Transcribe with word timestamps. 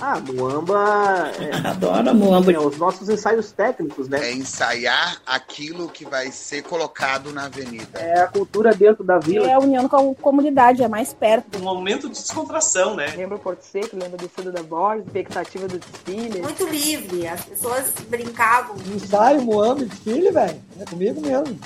Ah, 0.00 0.18
Muamba. 0.18 1.30
É, 1.38 1.54
Adoro 1.68 2.14
Muamba. 2.14 2.52
É, 2.52 2.58
os 2.58 2.76
nossos 2.76 3.08
ensaios 3.08 3.52
técnicos, 3.52 4.08
né? 4.08 4.28
É 4.28 4.32
ensaiar 4.32 5.20
aquilo 5.24 5.88
que 5.88 6.04
vai 6.04 6.32
ser 6.32 6.62
colocado 6.62 7.32
na 7.32 7.44
avenida. 7.44 8.00
É 8.00 8.20
a 8.20 8.26
cultura 8.26 8.74
dentro 8.74 9.04
da 9.04 9.18
vila. 9.18 9.46
É 9.46 9.52
a 9.52 9.58
união 9.58 9.88
com 9.88 10.10
a 10.10 10.14
comunidade, 10.16 10.82
é 10.82 10.88
mais 10.88 11.14
perto. 11.14 11.58
Um 11.58 11.62
momento 11.62 12.08
de 12.08 12.14
descontração, 12.20 12.96
né? 12.96 13.06
Lembra 13.16 13.36
o 13.36 13.38
Porto 13.38 13.62
Seco, 13.62 13.96
lembra 13.96 14.16
do 14.16 14.28
Sul 14.34 14.50
da 14.50 14.62
Borges, 14.62 15.06
expectativa 15.06 15.68
do 15.68 15.78
desfile. 15.78 16.42
Muito 16.42 16.66
livre, 16.66 17.28
as 17.28 17.44
pessoas 17.44 17.92
brincavam. 18.08 18.74
Ensaio, 18.92 19.42
Muamba, 19.42 19.84
desfile, 19.84 20.30
velho. 20.30 20.60
É 20.80 20.84
comigo 20.84 21.20
mesmo. 21.20 21.58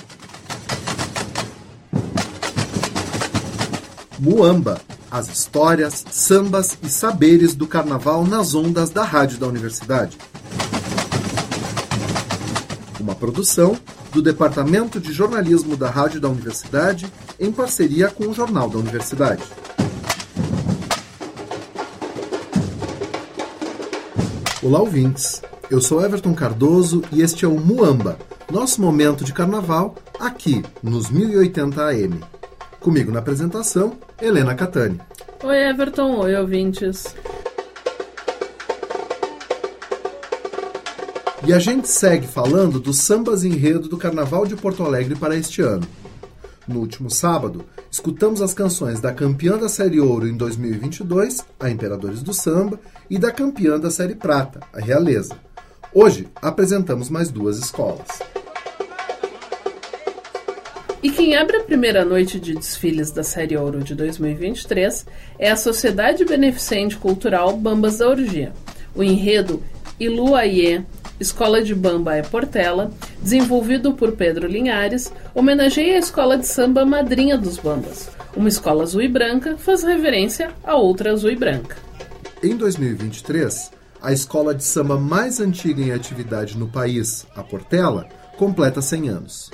Muamba 4.19 4.79
as 5.11 5.27
histórias, 5.27 6.05
sambas 6.11 6.77
e 6.83 6.89
saberes 6.89 7.55
do 7.55 7.65
carnaval 7.65 8.25
nas 8.25 8.53
ondas 8.53 8.89
da 8.89 9.03
Rádio 9.03 9.39
da 9.39 9.47
Universidade. 9.47 10.17
Uma 12.99 13.15
produção 13.15 13.77
do 14.11 14.21
Departamento 14.21 14.99
de 14.99 15.11
Jornalismo 15.11 15.75
da 15.75 15.89
Rádio 15.89 16.19
da 16.19 16.29
Universidade 16.29 17.11
em 17.39 17.51
parceria 17.51 18.09
com 18.09 18.27
o 18.27 18.33
Jornal 18.33 18.69
da 18.69 18.77
Universidade. 18.77 19.43
Olá, 24.61 24.79
ouvintes. 24.79 25.41
Eu 25.71 25.79
sou 25.79 26.03
Everton 26.03 26.33
Cardoso 26.33 27.03
e 27.11 27.21
este 27.21 27.45
é 27.45 27.47
o 27.47 27.59
Muamba, 27.59 28.17
nosso 28.51 28.81
momento 28.81 29.23
de 29.23 29.31
carnaval 29.31 29.95
aqui 30.19 30.63
nos 30.83 31.09
1080 31.09 31.81
AM. 31.81 32.38
Comigo 32.79 33.11
na 33.11 33.19
apresentação, 33.19 33.97
Helena 34.21 34.55
Catani. 34.55 34.99
Oi, 35.43 35.57
Everton. 35.69 36.19
Oi, 36.19 36.35
ouvintes. 36.35 37.13
E 41.45 41.53
a 41.53 41.59
gente 41.59 41.87
segue 41.87 42.27
falando 42.27 42.79
dos 42.79 42.97
sambas 42.97 43.43
enredo 43.43 43.87
do 43.87 43.97
Carnaval 43.97 44.45
de 44.45 44.55
Porto 44.55 44.83
Alegre 44.83 45.15
para 45.15 45.35
este 45.35 45.61
ano. 45.61 45.87
No 46.67 46.79
último 46.79 47.09
sábado, 47.09 47.65
escutamos 47.89 48.41
as 48.41 48.53
canções 48.53 48.99
da 48.99 49.11
campeã 49.11 49.57
da 49.57 49.67
Série 49.67 49.99
Ouro 49.99 50.27
em 50.27 50.37
2022, 50.37 51.43
a 51.59 51.69
Imperadores 51.69 52.21
do 52.21 52.33
Samba, 52.33 52.79
e 53.09 53.17
da 53.17 53.31
campeã 53.31 53.79
da 53.79 53.89
Série 53.89 54.15
Prata, 54.15 54.59
a 54.71 54.79
Realeza. 54.79 55.35
Hoje, 55.93 56.27
apresentamos 56.41 57.09
mais 57.09 57.29
duas 57.29 57.57
escolas. 57.57 58.07
E 61.01 61.09
quem 61.09 61.33
abre 61.33 61.55
a 61.55 61.63
primeira 61.63 62.03
noite 62.03 62.37
de 62.37 62.53
desfiles 62.53 63.09
da 63.09 63.23
Série 63.23 63.55
Ouro 63.55 63.81
de 63.81 63.95
2023 63.95 65.05
é 65.39 65.49
a 65.49 65.55
Sociedade 65.55 66.25
Beneficente 66.25 66.97
Cultural 66.97 67.55
Bambas 67.55 67.99
da 67.99 68.09
Orgia. 68.09 68.51
O 68.93 69.01
enredo 69.01 69.63
Iluaie, 69.97 70.85
Escola 71.17 71.63
de 71.63 71.73
Bamba 71.73 72.17
é 72.17 72.21
Portela, 72.21 72.91
desenvolvido 73.21 73.93
por 73.93 74.11
Pedro 74.11 74.45
Linhares, 74.45 75.09
homenageia 75.33 75.95
a 75.95 75.99
escola 75.99 76.37
de 76.37 76.45
samba 76.45 76.85
Madrinha 76.85 77.37
dos 77.37 77.57
Bambas. 77.57 78.09
Uma 78.35 78.49
escola 78.49 78.83
azul 78.83 79.01
e 79.01 79.07
branca 79.07 79.55
faz 79.57 79.83
reverência 79.83 80.51
a 80.65 80.75
outra 80.75 81.13
azul 81.13 81.31
e 81.31 81.35
branca. 81.37 81.77
Em 82.43 82.57
2023, 82.57 83.71
a 84.01 84.11
escola 84.11 84.53
de 84.53 84.65
samba 84.65 84.99
mais 84.99 85.39
antiga 85.39 85.81
em 85.81 85.93
atividade 85.93 86.57
no 86.57 86.67
país, 86.67 87.25
a 87.37 87.41
Portela, 87.41 88.05
completa 88.37 88.81
100 88.81 89.09
anos. 89.09 89.51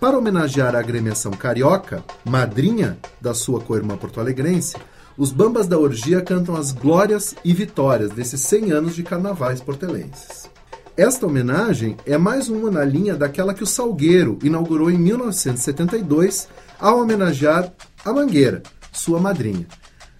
Para 0.00 0.16
homenagear 0.16 0.74
a 0.74 0.78
agremiação 0.78 1.30
carioca, 1.30 2.02
madrinha 2.24 2.98
da 3.20 3.34
sua 3.34 3.60
co-irmã 3.60 3.98
porto-alegrense, 3.98 4.74
os 5.14 5.30
Bambas 5.30 5.66
da 5.66 5.78
Orgia 5.78 6.22
cantam 6.22 6.56
as 6.56 6.72
glórias 6.72 7.34
e 7.44 7.52
vitórias 7.52 8.10
desses 8.10 8.40
100 8.40 8.72
anos 8.72 8.94
de 8.94 9.02
carnavais 9.02 9.60
portelenses. 9.60 10.48
Esta 10.96 11.26
homenagem 11.26 11.98
é 12.06 12.16
mais 12.16 12.48
uma 12.48 12.70
na 12.70 12.82
linha 12.82 13.14
daquela 13.14 13.52
que 13.52 13.62
o 13.62 13.66
Salgueiro 13.66 14.38
inaugurou 14.42 14.90
em 14.90 14.96
1972 14.96 16.48
ao 16.78 17.02
homenagear 17.02 17.70
a 18.02 18.10
Mangueira, 18.10 18.62
sua 18.90 19.20
madrinha. 19.20 19.66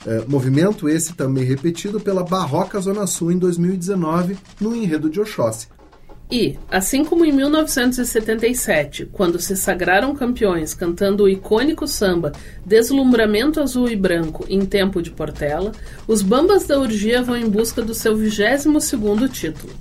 É, 0.07 0.27
movimento 0.29 0.91
esse 0.91 1.15
também 1.15 1.45
repetido 1.45 1.99
pela 1.99 2.23
Barroca 2.23 2.79
Zona 2.81 3.07
Sul 3.07 3.33
em 3.33 3.39
2019 3.39 4.37
no 4.61 4.77
enredo 4.77 5.09
de 5.09 5.21
Oxóssi, 5.21 5.69
e, 6.31 6.57
assim 6.71 7.05
como 7.05 7.25
em 7.25 7.33
1977, 7.33 9.07
quando 9.13 9.41
se 9.41 9.57
sagraram 9.57 10.15
campeões 10.15 10.73
cantando 10.73 11.25
o 11.25 11.29
icônico 11.29 11.89
samba 11.89 12.33
Deslumbramento 12.65 13.61
Azul 13.61 13.89
e 13.89 13.97
Branco 13.97 14.47
em 14.49 14.65
Tempo 14.65 15.03
de 15.03 15.11
Portela, 15.11 15.73
os 16.07 16.23
Bambas 16.23 16.67
da 16.67 16.79
Urgia 16.79 17.21
vão 17.21 17.37
em 17.37 17.49
busca 17.49 17.83
do 17.83 17.95
seu 17.95 18.17
22º 18.17 19.29
título. 19.29 19.73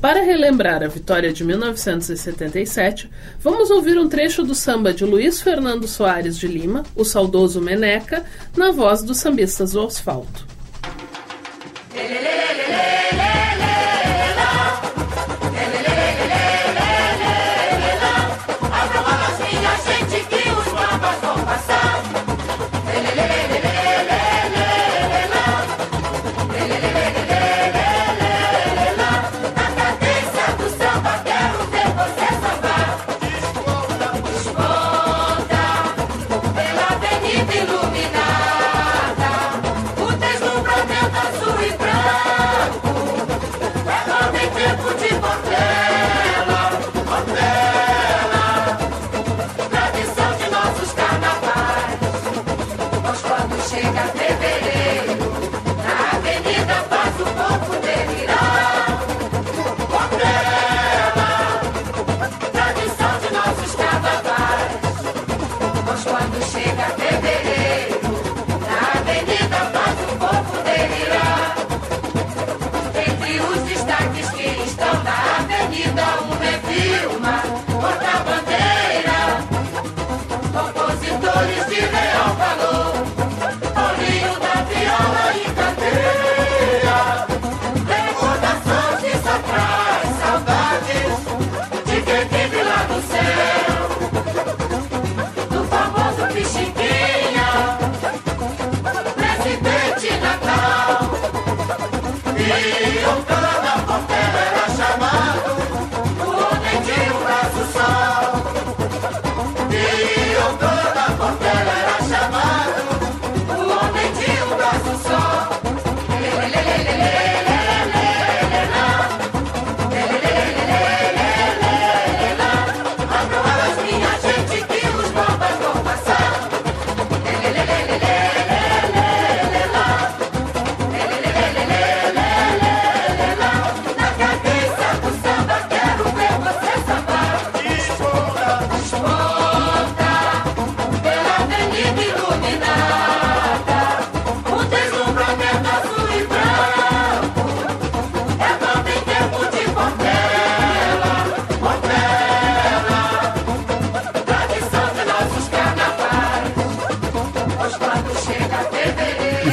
Para 0.00 0.22
relembrar 0.22 0.82
a 0.82 0.88
vitória 0.88 1.32
de 1.32 1.44
1977, 1.44 3.08
vamos 3.38 3.70
ouvir 3.70 3.98
um 3.98 4.08
trecho 4.08 4.42
do 4.42 4.54
samba 4.54 4.92
de 4.92 5.04
Luiz 5.04 5.40
Fernando 5.40 5.86
Soares 5.86 6.36
de 6.36 6.48
Lima, 6.48 6.82
o 6.96 7.04
saudoso 7.04 7.60
Meneca, 7.60 8.24
na 8.56 8.72
voz 8.72 9.02
dos 9.02 9.18
sambistas 9.18 9.72
do 9.72 9.86
asfalto. 9.86 10.44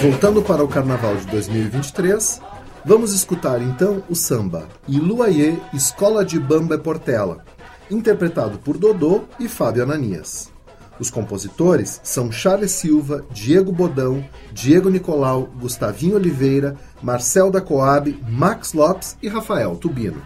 voltando 0.01 0.41
para 0.41 0.63
o 0.63 0.67
carnaval 0.67 1.17
de 1.17 1.25
2023, 1.27 2.41
vamos 2.85 3.13
escutar 3.13 3.61
então 3.61 4.01
o 4.09 4.15
samba 4.15 4.69
Iluaie 4.87 5.61
Escola 5.73 6.23
de 6.23 6.39
Bamba 6.39 6.75
e 6.75 6.77
Portela, 6.77 7.43
interpretado 7.91 8.57
por 8.59 8.77
Dodô 8.77 9.23
e 9.37 9.49
Fábio 9.49 9.83
Ananias. 9.83 10.49
Os 10.97 11.09
compositores 11.09 11.99
são 12.01 12.31
Charles 12.31 12.71
Silva, 12.71 13.25
Diego 13.31 13.73
Bodão, 13.73 14.23
Diego 14.53 14.89
Nicolau, 14.89 15.49
Gustavinho 15.59 16.15
Oliveira, 16.15 16.77
Marcel 17.01 17.51
da 17.51 17.59
Coab, 17.59 18.17
Max 18.25 18.71
Lopes 18.71 19.17
e 19.21 19.27
Rafael 19.27 19.75
Tubino. 19.75 20.21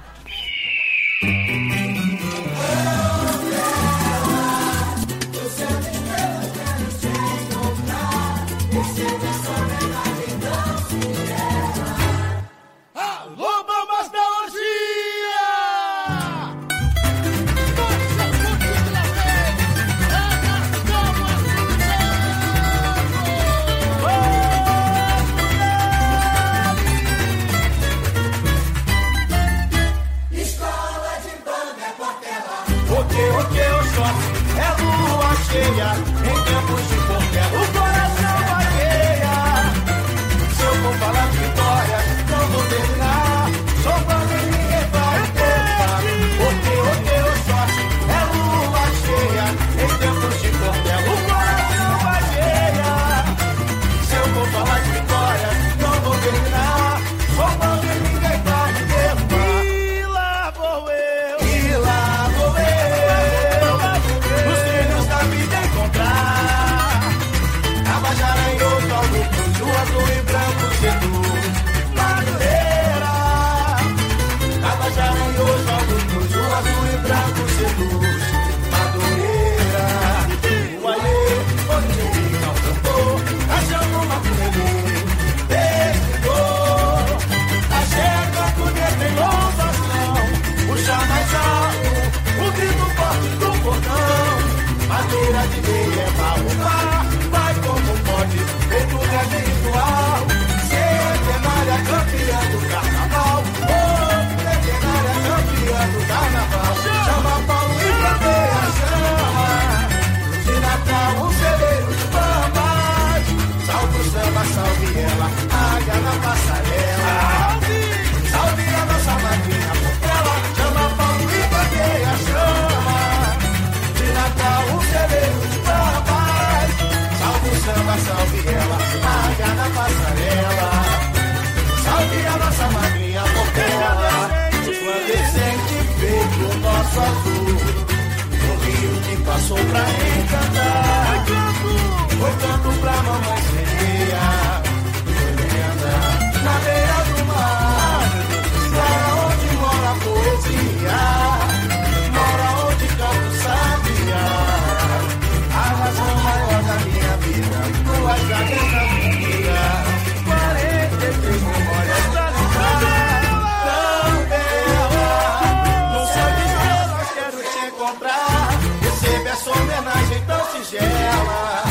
tigela. 170.73 171.62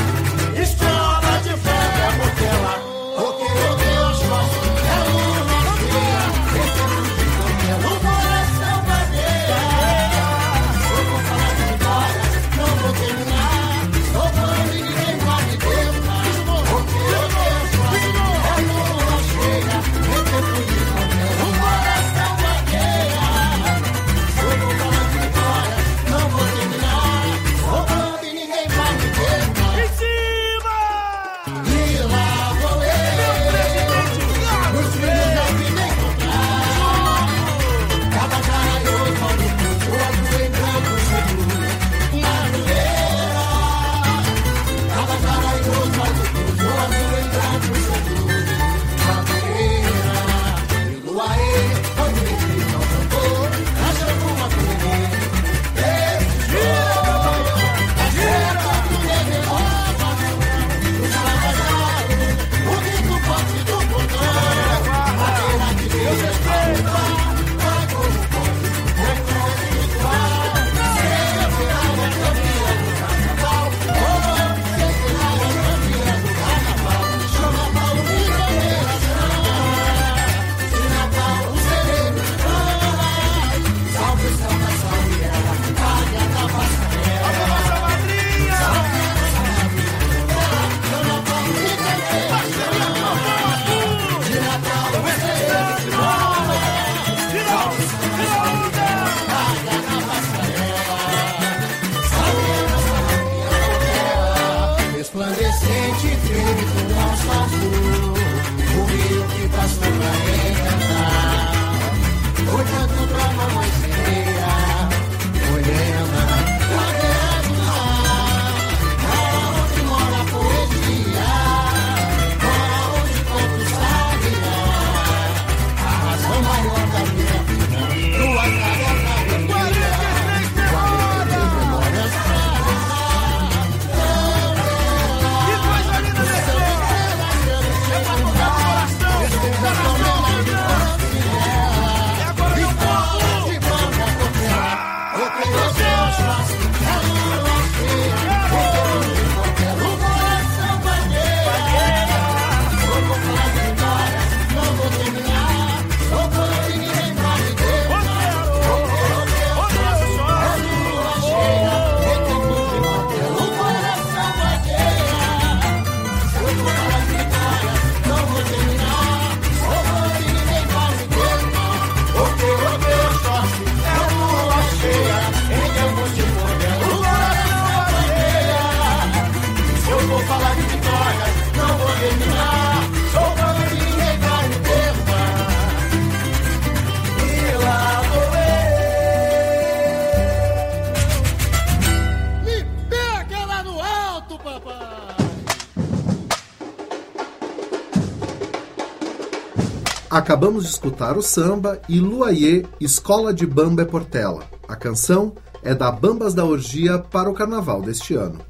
Acabamos 200.43 200.65
de 200.65 200.71
escutar 200.71 201.17
o 201.17 201.23
samba 201.23 201.81
e 201.89 202.01
Luaiê, 202.01 202.65
Escola 202.81 203.33
de 203.33 203.47
Bamba 203.47 203.83
é 203.83 203.85
Portela. 203.85 204.43
A 204.67 204.75
canção 204.75 205.35
é 205.63 205.73
da 205.73 205.89
Bambas 205.89 206.35
da 206.35 206.45
Orgia 206.45 206.99
para 206.99 207.31
o 207.31 207.33
carnaval 207.33 207.81
deste 207.81 208.15
ano. 208.15 208.41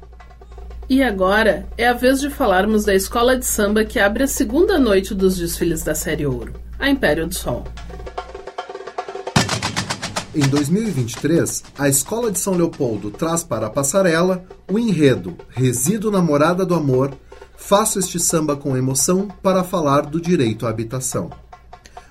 E 0.89 1.03
agora 1.03 1.67
é 1.77 1.87
a 1.87 1.93
vez 1.93 2.19
de 2.19 2.31
falarmos 2.31 2.83
da 2.83 2.95
escola 2.95 3.37
de 3.37 3.45
samba 3.45 3.85
que 3.85 3.99
abre 3.99 4.23
a 4.23 4.27
segunda 4.27 4.79
noite 4.79 5.13
dos 5.13 5.37
desfiles 5.37 5.83
da 5.83 5.93
Série 5.93 6.25
Ouro, 6.25 6.53
a 6.79 6.89
Império 6.89 7.27
do 7.27 7.35
Sol. 7.35 7.63
Em 10.33 10.47
2023, 10.49 11.63
a 11.77 11.87
Escola 11.87 12.31
de 12.31 12.39
São 12.39 12.55
Leopoldo 12.55 13.11
traz 13.11 13.43
para 13.43 13.67
a 13.67 13.69
passarela 13.69 14.43
o 14.67 14.79
enredo 14.79 15.37
Resido 15.47 16.09
na 16.09 16.23
Morada 16.23 16.65
do 16.65 16.73
Amor, 16.73 17.11
faço 17.55 17.99
este 17.99 18.19
samba 18.19 18.55
com 18.55 18.75
emoção 18.75 19.27
para 19.43 19.63
falar 19.63 20.07
do 20.07 20.19
direito 20.19 20.65
à 20.65 20.71
habitação. 20.71 21.42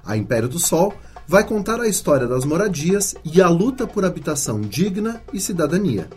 A 0.05 0.17
Império 0.17 0.49
do 0.49 0.59
Sol 0.59 0.95
vai 1.27 1.47
contar 1.47 1.81
a 1.81 1.89
história 1.89 2.27
das 2.27 2.45
moradias 2.45 3.15
e 3.25 3.41
a 3.41 3.49
luta 3.49 3.87
por 3.87 4.05
habitação 4.05 4.61
digna 4.61 5.23
e 5.33 5.41
cidadania. 5.41 6.09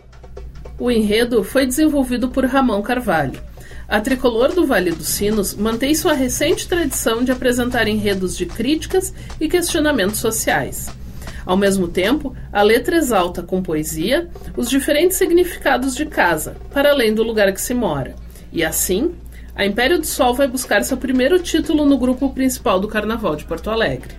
O 0.78 0.90
enredo 0.90 1.42
foi 1.42 1.64
desenvolvido 1.64 2.28
por 2.28 2.44
Ramon 2.44 2.82
Carvalho. 2.82 3.40
A 3.88 4.00
tricolor 4.00 4.52
do 4.52 4.66
Vale 4.66 4.90
dos 4.90 5.06
Sinos 5.06 5.54
mantém 5.54 5.94
sua 5.94 6.12
recente 6.12 6.68
tradição 6.68 7.22
de 7.22 7.30
apresentar 7.30 7.86
enredos 7.86 8.36
de 8.36 8.44
críticas 8.44 9.14
e 9.40 9.48
questionamentos 9.48 10.18
sociais. 10.18 10.88
Ao 11.46 11.56
mesmo 11.56 11.86
tempo, 11.86 12.34
a 12.52 12.60
letra 12.62 12.96
exalta 12.96 13.42
com 13.42 13.62
poesia 13.62 14.28
os 14.56 14.68
diferentes 14.68 15.16
significados 15.16 15.94
de 15.94 16.04
casa, 16.04 16.56
para 16.72 16.90
além 16.90 17.14
do 17.14 17.22
lugar 17.22 17.52
que 17.52 17.60
se 17.62 17.72
mora. 17.72 18.16
E 18.52 18.64
assim, 18.64 19.14
a 19.56 19.64
Império 19.64 19.98
do 19.98 20.06
Sol 20.06 20.34
vai 20.34 20.46
buscar 20.46 20.84
seu 20.84 20.98
primeiro 20.98 21.38
título 21.42 21.86
no 21.86 21.96
grupo 21.96 22.28
principal 22.30 22.78
do 22.78 22.86
Carnaval 22.86 23.34
de 23.34 23.46
Porto 23.46 23.70
Alegre. 23.70 24.14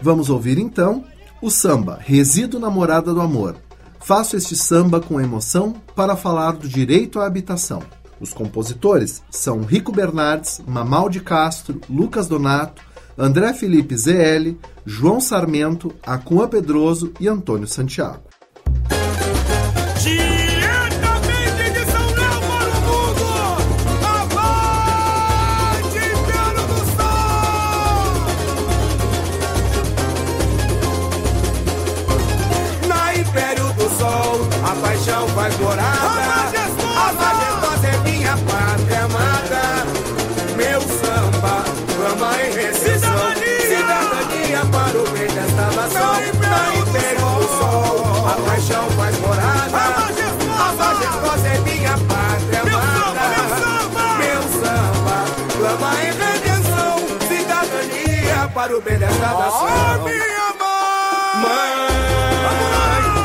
Vamos 0.00 0.30
ouvir 0.30 0.58
então 0.58 1.04
o 1.42 1.50
samba 1.50 1.98
Resido 2.00 2.58
na 2.58 2.70
Morada 2.70 3.12
do 3.12 3.20
Amor. 3.20 3.56
Faço 4.00 4.36
este 4.36 4.56
samba 4.56 5.00
com 5.00 5.20
emoção 5.20 5.74
para 5.94 6.16
falar 6.16 6.52
do 6.52 6.66
direito 6.66 7.20
à 7.20 7.26
habitação. 7.26 7.82
Os 8.18 8.32
compositores 8.32 9.22
são 9.30 9.60
Rico 9.60 9.92
Bernardes, 9.92 10.62
Mamal 10.66 11.10
de 11.10 11.20
Castro, 11.20 11.80
Lucas 11.88 12.26
Donato, 12.26 12.82
André 13.18 13.52
Felipe 13.52 13.94
ZL, 13.94 14.56
João 14.86 15.20
Sarmento, 15.20 15.94
Acunha 16.06 16.48
Pedroso 16.48 17.12
e 17.20 17.28
Antônio 17.28 17.66
Santiago. 17.66 18.23
Para 58.54 58.76
o 58.76 58.80
bem 58.80 58.96
desta 58.96 59.26
nação. 59.26 60.04
Mãe, 61.42 61.72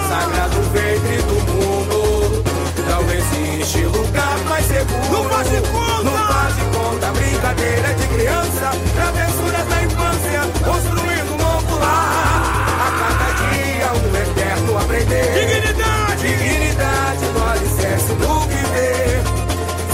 sagrado 0.10 0.62
ventre 0.74 1.22
do 1.22 1.36
mundo. 1.54 2.44
Não 2.90 3.02
existe 3.12 3.86
lugar 3.86 4.40
mais 4.50 4.66
seguro. 4.66 5.12
Não 5.12 5.30
faz 5.30 5.50
de 5.50 5.62
conta. 5.62 6.04
Não 6.04 6.18
faz 6.18 6.56
de 6.56 6.62
conta. 6.76 7.12
Brincadeira 7.12 7.94
de 7.94 8.08
criança. 8.08 8.72
Travessuras 8.96 9.68
da 9.68 9.84
infância. 9.84 10.42
Construindo 10.66 11.34
um 11.34 11.38
novo 11.38 11.80
lar. 11.80 12.66
A 12.82 12.90
cada 13.00 13.28
dia 13.52 13.94
um 13.94 14.16
eterno 14.18 14.78
aprender. 14.80 15.32
Dignidade. 15.34 16.28
Dignidade 16.28 17.26
no 17.36 17.50
alicerce 17.52 18.14
do 18.14 18.40
viver. 18.48 19.22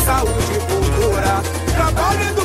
Saúde, 0.05 0.59
cultura. 0.69 1.43
Trabalho, 1.75 2.21
educação. 2.21 2.44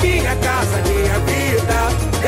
Minha 0.00 0.34
casa, 0.36 0.76
minha 0.86 1.18
vida. 1.20 1.78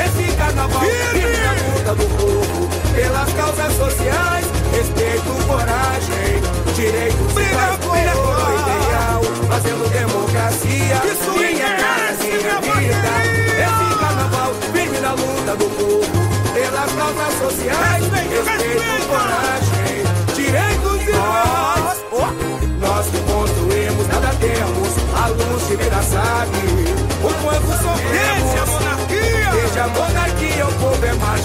Esse 0.03 0.35
carnaval 0.35 0.83
vive 1.13 1.45
a 1.45 1.53
luta 1.53 1.95
do 1.95 2.07
povo 2.17 2.69
pelas 2.93 3.33
causas 3.33 3.73
sociais. 3.77 4.45
Respeito, 4.71 5.31
coragem, 5.47 6.41
direitos 6.75 7.31
iguais. 7.31 7.77
Brilha 7.77 8.11
a 8.11 8.15
coroa 8.15 8.47
imperial. 8.55 9.21
Fazendo 9.49 9.83
democracia. 9.91 11.01
Minha 11.37 11.71
casa, 11.75 12.23
minha 12.23 12.57
vida. 12.61 13.13
Esse 13.65 13.87
carnaval 13.99 14.51
vive 14.73 14.99
na 14.99 15.11
luta 15.11 15.55
do 15.55 15.65
povo 15.77 16.15
pelas 16.53 16.91
causas 16.91 17.33
sociais. 17.39 18.03
Respeito, 18.03 19.07
coragem, 19.07 19.74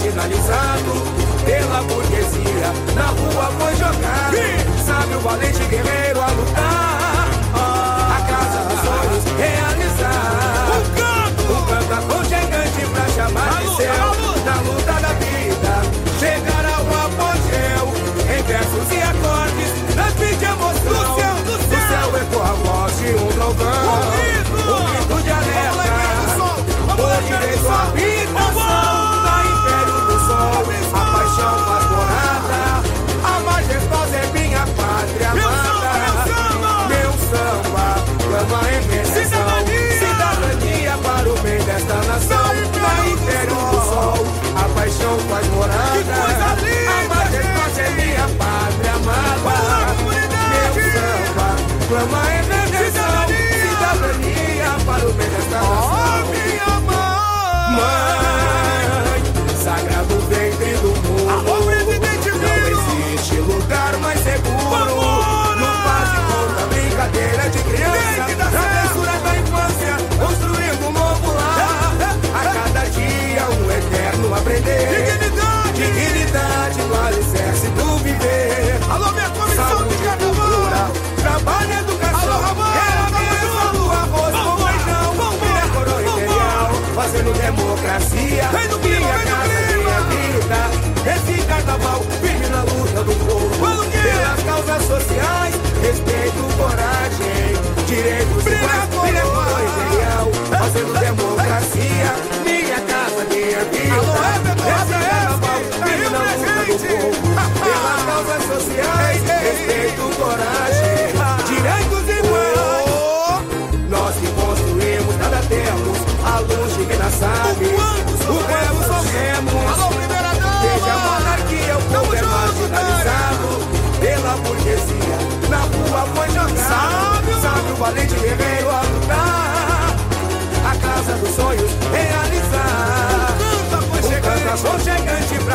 marginalizado. 0.01 1.21
Pela 1.45 1.83
burguesia, 1.83 2.73
na 2.95 3.07
rua 3.07 3.51
foi 3.59 3.77
jogado. 3.77 4.37
Sabe 4.85 5.15
o 5.15 5.21
valente 5.21 5.63
guerreiro 5.65 6.20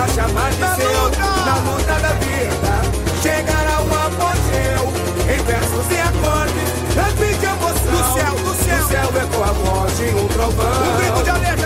chamar 0.08 0.52
de 0.52 0.58
seu. 0.76 1.10
Na 1.46 1.56
luta 1.66 1.96
da 2.00 2.14
vida, 2.24 2.74
chegar 3.22 3.68
ao 3.68 3.84
apogeu. 3.84 4.94
Em 5.26 5.44
versos 5.44 5.86
e 5.92 6.00
acordes, 6.00 6.70
transmite 6.94 7.46
emoção. 7.46 7.92
Do 7.92 8.02
céu, 8.14 8.34
do 8.36 8.54
céu, 8.64 8.78
do 8.78 8.88
céu 8.88 9.10
ecoa 9.24 9.48
a 9.48 9.54
voz 9.54 9.98
de 9.98 10.06
um 10.16 10.28
trovão. 10.28 10.66
Um 10.66 10.98
grito 10.98 11.24
de 11.24 11.30
alerta, 11.30 11.65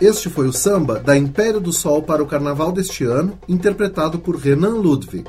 Este 0.00 0.30
foi 0.30 0.48
o 0.48 0.52
samba 0.52 0.98
da 0.98 1.14
Império 1.14 1.60
do 1.60 1.74
Sol 1.74 2.02
para 2.02 2.22
o 2.22 2.26
carnaval 2.26 2.72
deste 2.72 3.04
ano, 3.04 3.38
interpretado 3.46 4.18
por 4.18 4.34
Renan 4.34 4.76
Ludwig. 4.76 5.26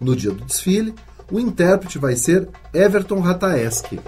No 0.00 0.14
dia 0.14 0.30
do 0.30 0.44
desfile, 0.44 0.94
o 1.32 1.40
intérprete 1.40 1.98
vai 1.98 2.14
ser 2.14 2.48
Everton 2.72 3.18
Rataeski. 3.18 3.98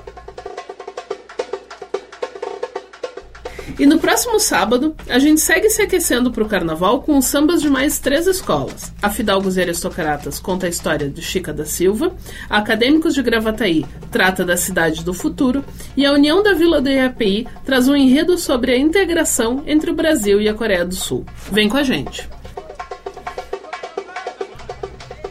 E 3.79 3.85
no 3.85 3.99
próximo 3.99 4.41
sábado, 4.41 4.95
a 5.07 5.19
gente 5.19 5.41
segue 5.41 5.69
se 5.69 5.83
aquecendo 5.83 6.31
para 6.31 6.43
o 6.43 6.49
carnaval 6.49 7.03
com 7.03 7.19
os 7.19 7.27
sambas 7.27 7.61
de 7.61 7.69
mais 7.69 7.99
três 7.99 8.27
escolas. 8.27 8.91
A 9.03 9.11
Fidalgos 9.11 9.59
e 9.59 9.61
Aristocratas 9.61 10.41
conta 10.41 10.65
a 10.65 10.69
história 10.69 11.11
de 11.11 11.21
Chica 11.21 11.53
da 11.53 11.67
Silva, 11.67 12.15
a 12.49 12.59
Acadêmicos 12.59 13.15
de 13.15 13.23
Gravataí 13.23 13.85
trata 14.11 14.45
da 14.47 14.57
cidade 14.57 15.05
do 15.05 15.12
futuro 15.12 15.62
e 15.95 16.07
a 16.07 16.12
União 16.12 16.43
da 16.43 16.55
Vila 16.55 16.81
do 16.81 16.89
IAPI 16.89 17.47
traz 17.67 17.87
um 17.87 17.95
enredo 17.95 18.39
sobre 18.39 18.73
a 18.73 18.79
integração 18.79 19.62
entre 19.67 19.91
o 19.91 19.95
Brasil 19.95 20.41
e 20.41 20.49
a 20.49 20.55
Coreia 20.55 20.85
do 20.85 20.95
Sul. 20.95 21.27
Vem 21.53 21.69
com 21.69 21.77
a 21.77 21.83
gente! 21.83 22.29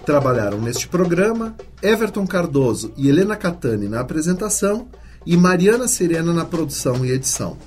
Trabalharam 0.05 0.61
neste 0.61 0.87
programa 0.87 1.55
Everton 1.81 2.27
Cardoso 2.27 2.93
e 2.95 3.09
Helena 3.09 3.35
Catani 3.35 3.87
na 3.87 4.01
apresentação 4.01 4.87
e 5.25 5.35
Mariana 5.35 5.87
Serena 5.87 6.31
na 6.31 6.45
produção 6.45 7.03
e 7.03 7.09
edição. 7.09 7.57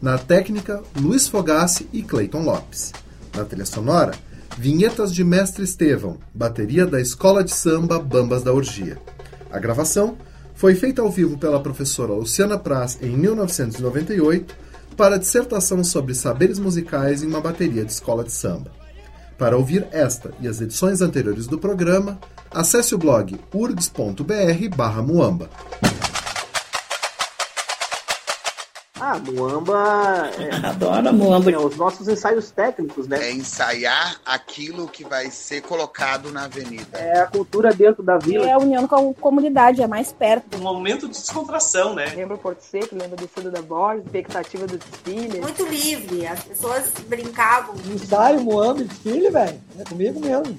Na 0.00 0.16
técnica, 0.16 0.80
Luiz 0.96 1.26
Fogassi 1.26 1.88
e 1.92 2.02
Clayton 2.02 2.42
Lopes. 2.42 2.92
Na 3.34 3.44
trilha 3.44 3.66
sonora, 3.66 4.14
vinhetas 4.56 5.12
de 5.12 5.24
Mestre 5.24 5.64
Estevão, 5.64 6.18
bateria 6.32 6.86
da 6.86 7.00
Escola 7.00 7.42
de 7.42 7.52
Samba 7.52 7.98
Bambas 7.98 8.44
da 8.44 8.52
Orgia. 8.52 8.96
A 9.50 9.58
gravação 9.58 10.16
foi 10.54 10.76
feita 10.76 11.02
ao 11.02 11.10
vivo 11.10 11.36
pela 11.36 11.60
professora 11.60 12.12
Luciana 12.12 12.56
Praz 12.56 12.96
em 13.02 13.16
1998 13.16 14.54
para 14.96 15.16
a 15.16 15.18
dissertação 15.18 15.82
sobre 15.82 16.14
saberes 16.14 16.60
musicais 16.60 17.22
em 17.22 17.26
uma 17.26 17.40
bateria 17.40 17.84
de 17.84 17.90
escola 17.92 18.22
de 18.22 18.30
samba. 18.32 18.70
Para 19.36 19.56
ouvir 19.56 19.86
esta 19.92 20.32
e 20.40 20.46
as 20.48 20.60
edições 20.60 21.00
anteriores 21.00 21.46
do 21.46 21.58
programa, 21.58 22.18
acesse 22.50 22.94
o 22.94 22.98
blog 22.98 23.38
urgs.br/muamba. 23.52 25.48
Ah, 29.00 29.18
Muamba. 29.18 30.30
É, 30.38 30.54
Adoro 30.66 31.12
Muamba. 31.14 31.50
é, 31.50 31.58
os 31.58 31.76
nossos 31.76 32.08
ensaios 32.08 32.50
técnicos, 32.50 33.06
né? 33.06 33.28
É 33.28 33.32
ensaiar 33.32 34.20
aquilo 34.26 34.88
que 34.88 35.04
vai 35.04 35.30
ser 35.30 35.62
colocado 35.62 36.32
na 36.32 36.44
avenida. 36.44 36.98
É 36.98 37.20
a 37.20 37.26
cultura 37.26 37.72
dentro 37.72 38.02
da 38.02 38.18
vila. 38.18 38.46
É 38.46 38.52
a 38.52 38.58
união 38.58 38.86
com 38.88 39.10
a 39.10 39.14
comunidade, 39.14 39.82
é 39.82 39.86
mais 39.86 40.12
perto. 40.12 40.56
Um 40.58 40.62
momento 40.62 41.06
de 41.06 41.12
descontração, 41.14 41.94
né? 41.94 42.06
Lembra 42.14 42.34
o 42.34 42.38
Porto 42.38 42.60
Seco, 42.62 42.96
lembra 42.96 43.16
do 43.16 43.24
Estudo 43.24 43.50
da 43.50 43.62
Borges, 43.62 44.04
expectativa 44.06 44.66
do 44.66 44.78
desfile. 44.78 45.40
Muito 45.40 45.64
livre, 45.66 46.26
as 46.26 46.42
pessoas 46.42 46.90
brincavam. 47.08 47.74
Ensaio, 47.86 48.40
Moamba, 48.40 48.82
desfile, 48.84 49.30
velho. 49.30 49.60
É 49.78 49.84
comigo 49.84 50.20
mesmo. 50.20 50.58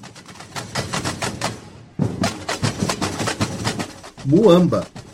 Muamba, 4.24 4.86